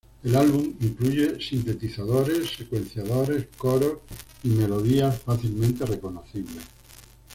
[0.23, 3.99] El álbum incluye sintetizadores, secuenciadores, coros
[4.43, 6.63] y melodías fácilmente reconocibles.